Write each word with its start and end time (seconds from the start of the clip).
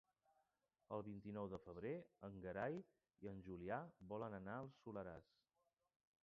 El 0.95 1.01
vint-i-nou 1.07 1.49
de 1.51 1.59
febrer 1.65 1.91
en 2.29 2.39
Gerai 2.45 2.79
i 3.27 3.31
en 3.33 3.45
Julià 3.49 3.79
volen 4.15 4.39
anar 4.39 4.57
al 4.63 4.73
Soleràs. 4.83 5.31